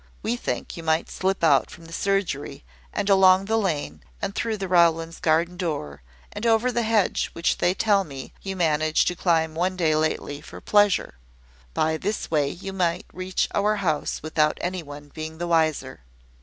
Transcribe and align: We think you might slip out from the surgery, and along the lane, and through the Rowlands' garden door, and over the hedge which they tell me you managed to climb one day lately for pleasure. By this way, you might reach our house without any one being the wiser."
We 0.23 0.35
think 0.35 0.75
you 0.75 0.81
might 0.81 1.11
slip 1.11 1.43
out 1.43 1.69
from 1.69 1.85
the 1.85 1.93
surgery, 1.93 2.63
and 2.91 3.07
along 3.07 3.45
the 3.45 3.55
lane, 3.55 4.01
and 4.19 4.33
through 4.33 4.57
the 4.57 4.67
Rowlands' 4.67 5.19
garden 5.19 5.57
door, 5.57 6.01
and 6.33 6.43
over 6.43 6.71
the 6.71 6.81
hedge 6.81 7.29
which 7.33 7.59
they 7.59 7.75
tell 7.75 8.03
me 8.03 8.33
you 8.41 8.55
managed 8.55 9.07
to 9.09 9.15
climb 9.15 9.53
one 9.53 9.75
day 9.75 9.93
lately 9.95 10.41
for 10.41 10.59
pleasure. 10.59 11.19
By 11.75 11.97
this 11.97 12.31
way, 12.31 12.49
you 12.49 12.73
might 12.73 13.05
reach 13.13 13.47
our 13.53 13.75
house 13.75 14.23
without 14.23 14.57
any 14.59 14.81
one 14.81 15.09
being 15.13 15.37
the 15.37 15.47
wiser." 15.47 15.99